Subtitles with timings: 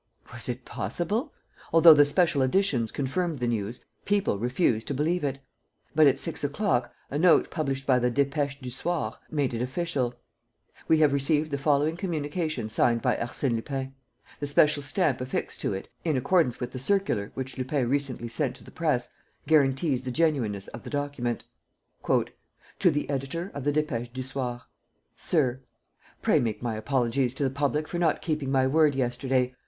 [0.33, 1.31] Was it possible?
[1.71, 5.37] Although the special editions confirmed the news, people refused to believe it.
[5.93, 10.15] But, at six o'clock, a note published by the Dépêche du Soir made it official:
[10.87, 13.93] "We have received the following communication signed by Arsène Lupin.
[14.39, 18.55] The special stamp affixed to it, in accordance with the circular which Lupin recently sent
[18.55, 19.09] to the press,
[19.45, 21.43] guarantees the genuineness of the document:
[22.03, 22.25] "'To
[22.89, 24.63] the Editor of the Dépêche du Soir.
[25.15, 25.61] "SIR,
[26.23, 29.53] "'Pray make my apologies to the public for not keeping my word yesterday.